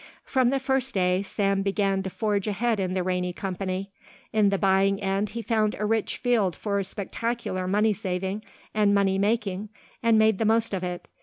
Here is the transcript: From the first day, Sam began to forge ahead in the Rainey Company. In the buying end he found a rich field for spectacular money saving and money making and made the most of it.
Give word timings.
From 0.25 0.49
the 0.49 0.57
first 0.57 0.95
day, 0.95 1.21
Sam 1.21 1.61
began 1.61 2.01
to 2.01 2.09
forge 2.09 2.47
ahead 2.47 2.79
in 2.79 2.95
the 2.95 3.03
Rainey 3.03 3.33
Company. 3.33 3.91
In 4.33 4.49
the 4.49 4.57
buying 4.57 4.99
end 4.99 5.29
he 5.37 5.43
found 5.43 5.75
a 5.77 5.85
rich 5.85 6.17
field 6.17 6.55
for 6.55 6.81
spectacular 6.81 7.67
money 7.67 7.93
saving 7.93 8.41
and 8.73 8.95
money 8.95 9.19
making 9.19 9.69
and 10.01 10.17
made 10.17 10.39
the 10.39 10.43
most 10.45 10.73
of 10.73 10.83
it. 10.83 11.07